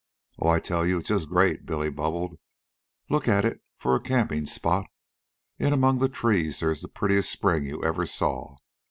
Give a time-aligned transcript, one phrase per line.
[0.39, 2.39] "Oh, I tell you it's just great," Billy bubbled.
[3.11, 4.87] "Look at it for a camping spot.
[5.59, 8.55] In among the trees there is the prettiest spring you ever saw.